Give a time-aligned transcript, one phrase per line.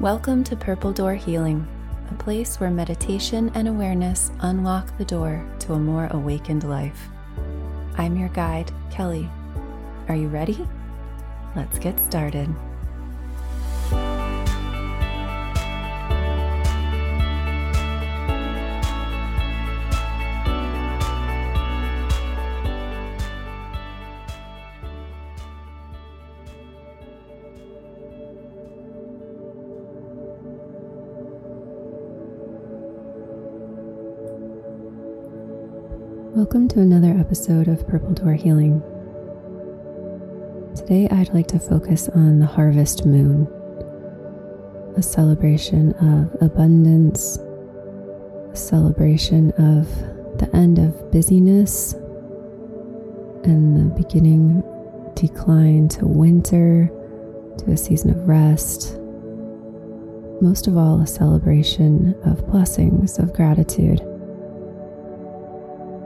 [0.00, 1.66] Welcome to Purple Door Healing,
[2.08, 7.08] a place where meditation and awareness unlock the door to a more awakened life.
[7.96, 9.28] I'm your guide, Kelli.
[10.08, 10.68] Are you ready?
[11.56, 12.48] Let's get started.
[36.38, 38.80] Welcome to another episode of Purple Door Healing.
[40.76, 43.48] Today I'd like to focus on the harvest moon,
[44.96, 47.38] a celebration of abundance,
[48.52, 49.88] a celebration of
[50.38, 51.94] the end of busyness
[53.42, 54.62] and the beginning
[55.16, 56.88] decline to winter,
[57.58, 58.96] to a season of rest.
[60.40, 64.07] Most of all, a celebration of blessings, of gratitude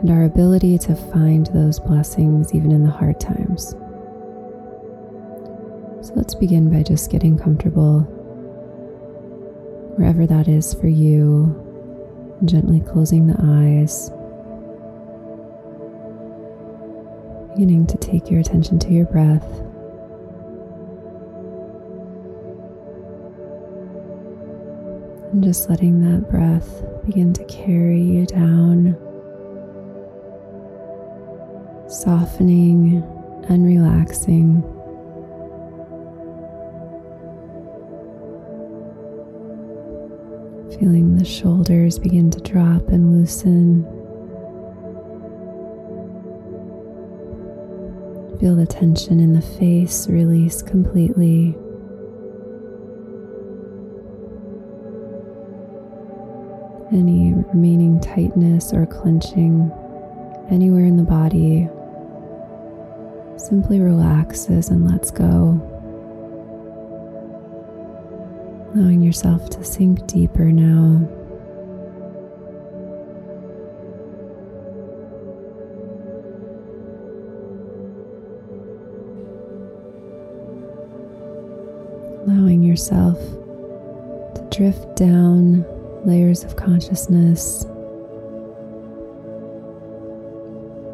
[0.00, 3.74] and our ability to find those blessings even in the hard times.
[6.02, 8.00] So let's begin by just getting comfortable
[9.96, 11.54] wherever that is for you,
[12.46, 14.10] gently closing the eyes.
[17.54, 19.44] Beginning to take your attention to your breath.
[25.32, 28.96] And just letting that breath begin to carry you down
[31.90, 33.02] softening
[33.48, 34.62] and relaxing.
[40.78, 43.82] Feeling the shoulders begin to drop and loosen.
[48.38, 51.56] Feel the tension in the face release completely.
[56.92, 59.72] Any remaining tightness or clenching
[60.50, 61.68] anywhere in the body
[63.40, 65.58] simply relaxes and lets go,
[68.74, 71.08] allowing yourself to sink deeper now.
[82.26, 83.18] Allowing yourself
[84.34, 85.64] to drift down
[86.04, 87.62] layers of consciousness,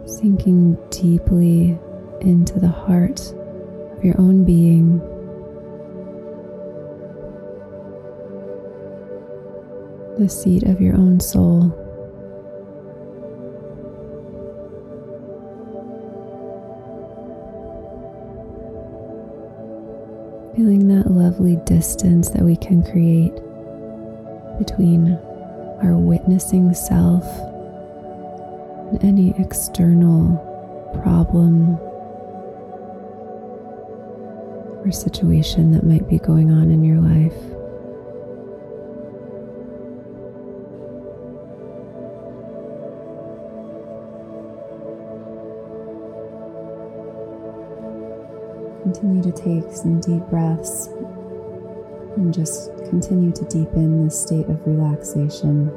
[0.06, 1.76] sinking deeply
[2.20, 3.20] into the heart
[3.96, 4.98] of your own being.
[10.18, 11.70] The seat of your own soul.
[20.56, 23.34] Feeling that lovely distance that we can create
[24.58, 25.12] between
[25.82, 27.24] our witnessing self
[28.90, 30.42] and any external
[31.02, 31.78] problem
[34.86, 37.34] or situation that might be going on in your life.
[48.82, 50.86] Continue to take some deep breaths
[52.16, 55.68] and just continue to deepen this state of relaxation.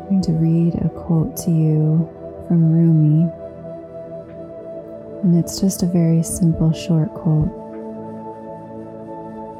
[0.00, 3.30] I'm going to read a quote to you from Rumi,
[5.22, 7.50] and it's just a very simple, short quote.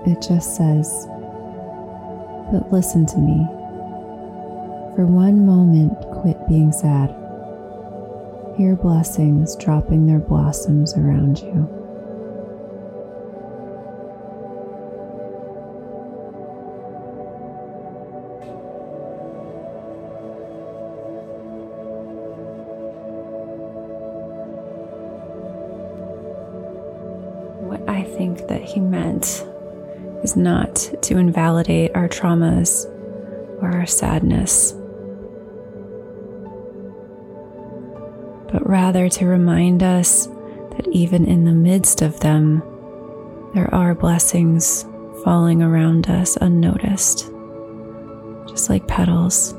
[0.06, 1.06] It just says,
[2.52, 3.46] But listen to me.
[4.94, 7.10] For one moment, quit being sad.
[8.56, 11.83] Hear blessings dropping their blossoms around you.
[30.36, 32.86] Not to invalidate our traumas
[33.62, 34.72] or our sadness,
[38.52, 40.26] but rather to remind us
[40.76, 42.62] that even in the midst of them,
[43.54, 44.84] there are blessings
[45.24, 47.30] falling around us unnoticed,
[48.48, 49.54] just like petals,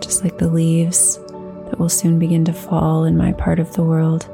[0.00, 1.18] just like the leaves
[1.68, 4.28] that will soon begin to fall in my part of the world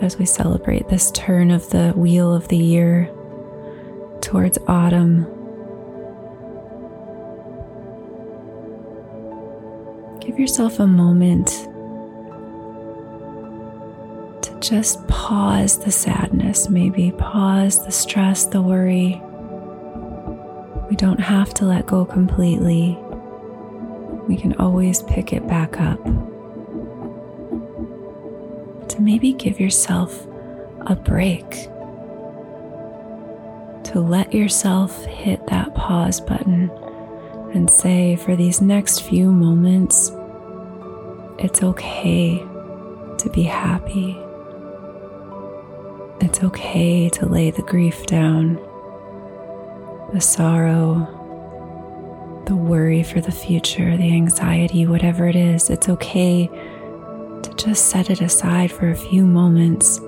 [0.00, 3.10] as we celebrate this turn of the wheel of the year
[4.20, 5.24] towards autumn.
[10.20, 11.48] Give yourself a moment
[14.42, 19.20] to just pause the sadness, maybe pause the stress, the worry.
[20.88, 22.98] We don't have to let go completely.
[24.28, 25.98] We can always pick it back up.
[29.00, 30.26] Maybe give yourself
[30.82, 31.68] a break.
[33.84, 36.70] To let yourself hit that pause button
[37.54, 40.12] and say, for these next few moments,
[41.38, 42.44] it's okay
[43.16, 44.18] to be happy.
[46.20, 48.56] It's okay to lay the grief down,
[50.12, 51.16] the sorrow,
[52.46, 55.70] the worry for the future, the anxiety, whatever it is.
[55.70, 56.50] It's okay
[57.42, 59.98] to just set it aside for a few moments.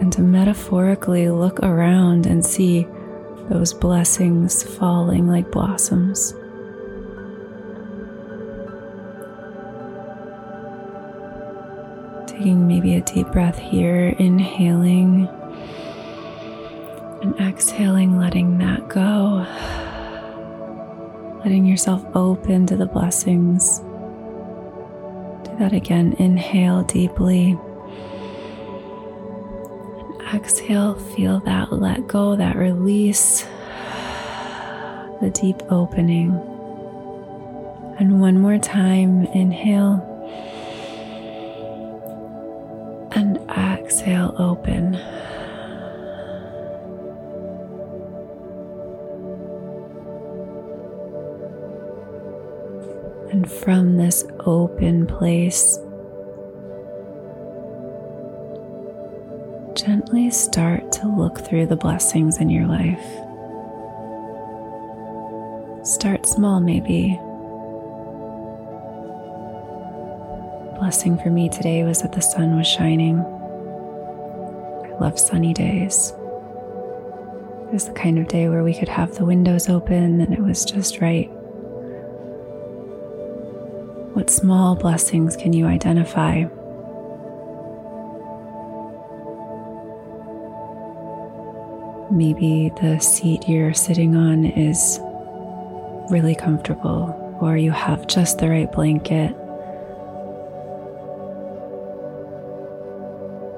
[0.00, 2.86] And to metaphorically look around and see
[3.48, 6.34] those blessings falling like blossoms.
[12.26, 15.28] Taking maybe a deep breath here, inhaling
[17.22, 19.46] and exhaling, letting that go.
[21.46, 23.78] Letting yourself open to the blessings.
[23.78, 26.16] Do that again.
[26.18, 27.56] Inhale deeply.
[30.08, 33.42] And exhale, feel that let go, that release,
[35.20, 36.32] the deep opening.
[38.00, 40.02] And one more time, inhale.
[54.46, 55.78] Open place,
[59.74, 63.04] gently start to look through the blessings in your life.
[65.86, 67.18] Start small, maybe.
[70.86, 73.18] blessing for me today was that the sun was shining.
[73.18, 76.10] I love sunny days.
[76.10, 80.38] It was the kind of day where we could have the windows open and it
[80.38, 81.28] was just right.
[84.26, 86.46] What small blessings can you identify?
[92.10, 94.98] Maybe the seat you're sitting on is
[96.10, 99.30] really comfortable, or you have just the right blanket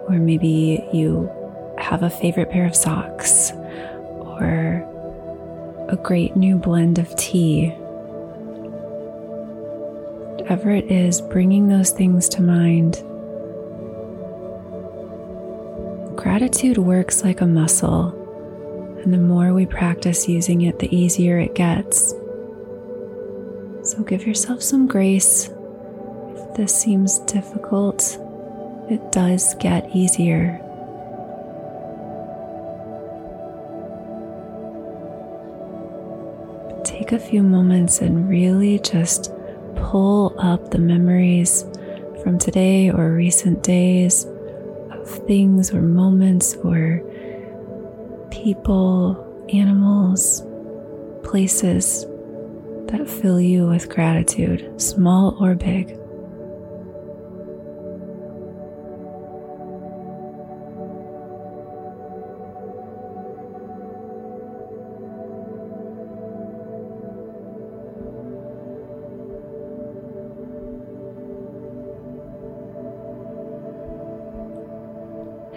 [0.06, 1.31] Or maybe you
[1.79, 3.53] have a favorite pair of socks
[4.20, 4.87] or
[5.88, 7.75] a great new blend of tea.
[10.48, 12.94] Whatever it is, bringing those things to mind.
[16.16, 18.14] Gratitude works like a muscle,
[19.04, 22.14] and the more we practice using it, the easier it gets.
[23.82, 25.50] So give yourself some grace
[26.30, 28.16] if this seems difficult
[28.88, 30.62] it does get easier.
[36.84, 39.30] Take a few moments and really just
[39.88, 41.64] pull up the memories
[42.23, 44.26] from today or recent days
[44.90, 47.02] of things or moments or
[48.31, 50.43] people, animals,
[51.22, 52.05] places
[52.89, 55.97] that fill you with gratitude, small or big.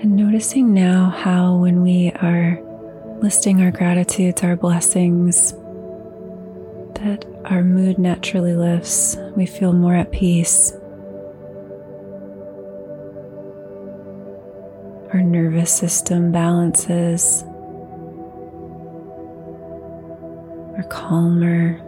[0.01, 2.59] And noticing now how, when we are
[3.21, 5.51] listing our gratitudes, our blessings,
[6.95, 9.15] that our mood naturally lifts.
[9.35, 10.71] We feel more at peace.
[15.13, 17.43] Our nervous system balances.
[20.73, 21.79] We're calmer.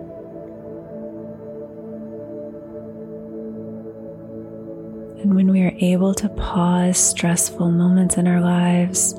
[5.74, 9.16] Are able to pause stressful moments in our lives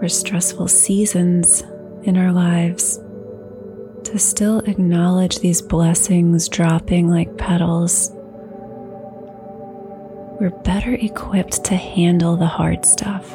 [0.00, 1.62] or stressful seasons
[2.02, 2.98] in our lives,
[4.04, 8.10] to still acknowledge these blessings dropping like petals,
[10.40, 13.30] we're better equipped to handle the hard stuff.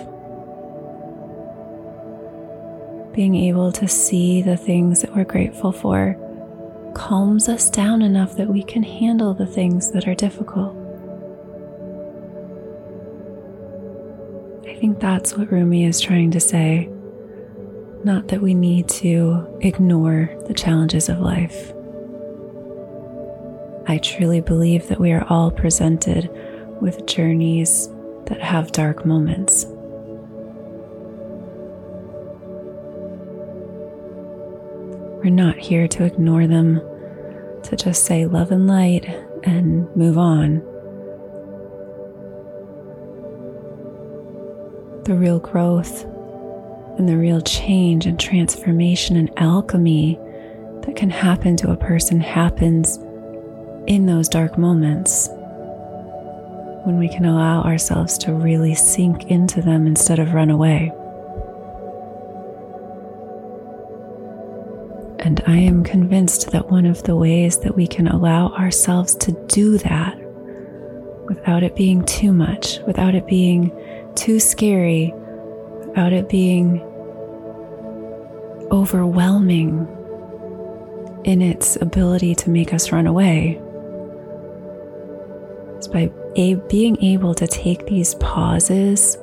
[3.13, 6.17] Being able to see the things that we're grateful for
[6.93, 10.86] calms us down enough that we can handle the things that are difficult.
[14.67, 16.89] I think that's what Rumi is trying to say.
[18.03, 21.71] Not that we need to ignore the challenges of life.
[23.87, 26.29] I truly believe that we are all presented
[26.81, 27.89] with journeys
[28.25, 29.65] that have dark moments.
[35.23, 36.81] We're not here to ignore them,
[37.63, 39.05] to just say love and light
[39.43, 40.61] and move on.
[45.07, 46.03] The real growth
[46.97, 50.19] and the real change and transformation and alchemy
[50.81, 52.97] that can happen to a person happens
[53.87, 55.29] in those dark moments
[56.83, 60.91] when we can allow ourselves to really sink into them instead of run away.
[65.19, 69.31] And I am convinced that one of the ways that we can allow ourselves to
[69.47, 70.17] do that
[71.27, 73.71] without it being too much, without it being
[74.17, 75.13] too scary,
[75.85, 76.81] about it being
[78.71, 79.87] overwhelming
[81.23, 83.61] in its ability to make us run away,
[85.77, 89.17] It's by a- being able to take these pauses,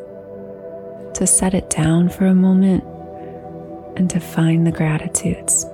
[1.14, 2.84] to set it down for a moment,
[3.96, 5.66] and to find the gratitudes.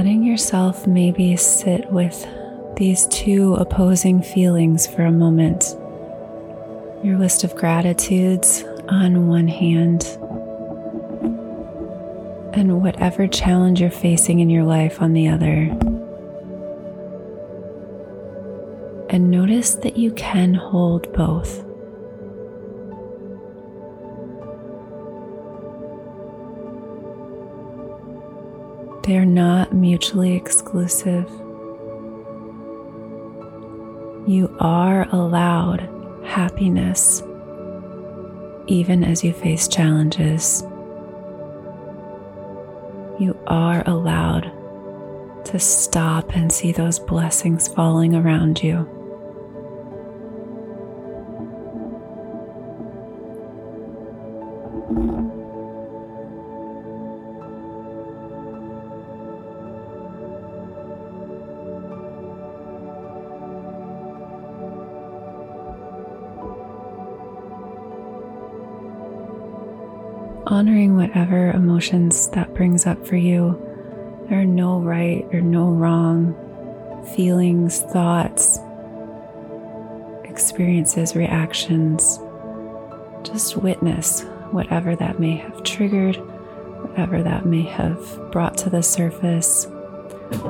[0.00, 2.26] Letting yourself maybe sit with
[2.76, 5.76] these two opposing feelings for a moment.
[7.04, 10.04] Your list of gratitudes on one hand,
[12.54, 15.68] and whatever challenge you're facing in your life on the other.
[19.10, 21.62] And notice that you can hold both.
[29.10, 31.28] They are not mutually exclusive.
[34.24, 35.80] You are allowed
[36.24, 37.20] happiness
[38.68, 40.62] even as you face challenges.
[43.18, 44.52] You are allowed
[45.46, 48.99] to stop and see those blessings falling around you.
[71.80, 73.58] Emotions that brings up for you.
[74.28, 76.34] There are no right or no wrong
[77.16, 78.58] feelings, thoughts,
[80.24, 82.20] experiences, reactions.
[83.22, 89.66] Just witness whatever that may have triggered, whatever that may have brought to the surface.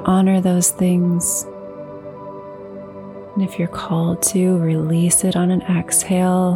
[0.05, 1.45] Honor those things.
[3.35, 6.55] And if you're called to, release it on an exhale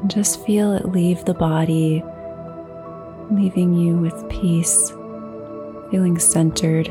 [0.00, 2.04] and just feel it leave the body
[3.30, 4.90] leaving you with peace,
[5.90, 6.88] feeling centered.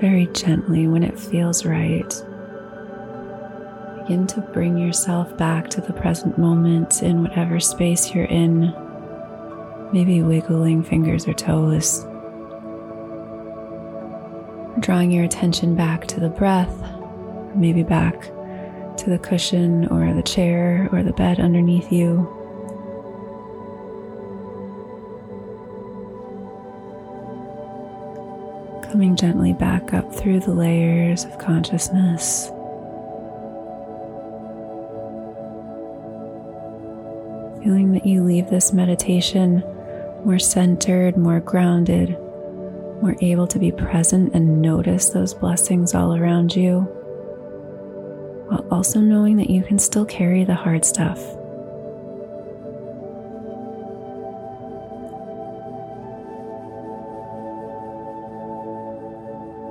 [0.00, 2.08] Very gently, when it feels right,
[3.98, 8.72] begin to bring yourself back to the present moment in whatever space you're in,
[9.92, 12.06] maybe wiggling fingers or toes
[14.80, 16.82] drawing your attention back to the breath,
[17.54, 18.22] maybe back
[18.96, 22.28] to the cushion or the chair or the bed underneath you.
[28.90, 32.48] Coming gently back up through the layers of consciousness.
[37.62, 39.62] Feeling that you leave this meditation
[40.24, 42.16] more centered, more grounded
[43.00, 46.80] we're able to be present and notice those blessings all around you,
[48.48, 51.18] while also knowing that you can still carry the hard stuff.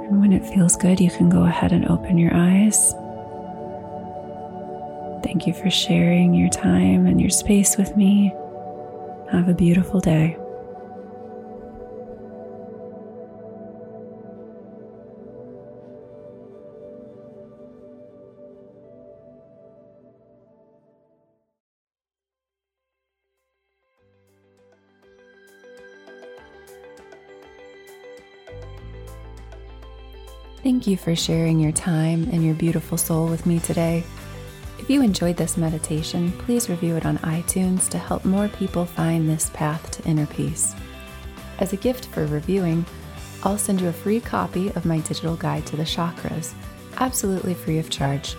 [0.08, 2.94] And when it feels good, you can go ahead and open your eyes.
[5.24, 8.34] Thank you for sharing your time and your space with me.
[9.32, 10.36] Have a beautiful day.
[30.62, 34.04] Thank you for sharing your time and your beautiful soul with me today.
[34.78, 39.30] If you enjoyed this meditation, please review it on iTunes to help more people find
[39.30, 40.76] this path to inner peace.
[41.60, 42.86] As a gift for reviewing,
[43.44, 46.52] I'll send you a free copy of my digital guide to the chakras,
[46.98, 48.36] absolutely free of charge.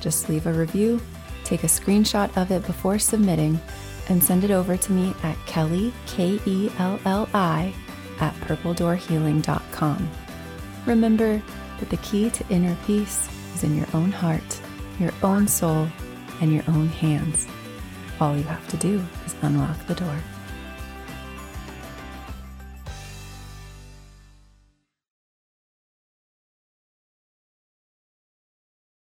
[0.00, 1.00] Just leave a review,
[1.42, 3.60] take a screenshot of it before submitting,
[4.08, 7.74] and send it over to me at Kelli, K E L L I,
[8.20, 10.10] at purpledoorhealing.com.
[10.86, 11.42] Remember
[11.78, 14.60] that the key to inner peace is in your own heart,
[14.98, 15.88] your own soul,
[16.40, 17.46] and your own hands.
[18.20, 20.16] All you have to do is unlock the door.